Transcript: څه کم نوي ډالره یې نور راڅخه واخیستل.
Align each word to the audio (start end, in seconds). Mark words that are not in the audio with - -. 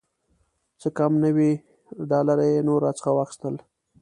څه 0.81 0.87
کم 0.97 1.11
نوي 1.25 1.51
ډالره 2.09 2.45
یې 2.53 2.59
نور 2.67 2.79
راڅخه 2.85 3.11
واخیستل. 3.13 3.55